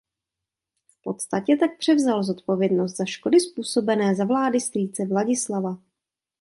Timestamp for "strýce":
4.59-5.05